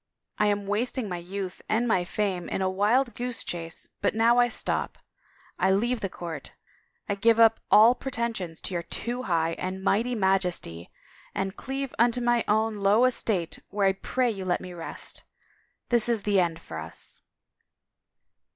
I 0.39 0.47
am 0.47 0.65
wasting 0.65 1.07
my 1.07 1.19
youth 1.19 1.61
and 1.69 1.87
my 1.87 2.03
fame 2.05 2.49
in 2.49 2.63
a 2.63 2.69
wild 2.71 3.13
goose 3.13 3.43
chase 3.43 3.87
but 4.01 4.15
now 4.15 4.39
I 4.39 4.47
stop. 4.47 4.97
I 5.59 5.69
leave 5.69 5.99
the 5.99 6.09
court, 6.09 6.53
I 7.07 7.13
give 7.13 7.39
up 7.39 7.59
all 7.69 7.93
pretensions 7.93 8.61
to 8.61 8.73
your 8.73 8.81
Too 8.81 9.21
High 9.21 9.53
and 9.59 9.83
Mighty 9.83 10.15
Majesty 10.15 10.89
and 11.35 11.55
cleave 11.55 11.93
unto 11.99 12.19
my 12.19 12.43
own 12.47 12.77
low 12.77 13.05
estate 13.05 13.59
where 13.69 13.85
I 13.85 13.93
pray 13.93 14.31
you 14.31 14.43
let 14.43 14.59
me 14.59 14.73
rest.... 14.73 15.21
This 15.89 16.09
is 16.09 16.23
the 16.23 16.39
end 16.39 16.59
for 16.59 16.79
us." 16.79 17.21